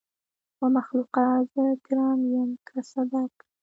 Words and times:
ومخلوقه! 0.61 1.25
زه 1.51 1.63
ګرم 1.85 2.19
يم 2.33 2.51
که 2.67 2.77
صدک. 2.91 3.33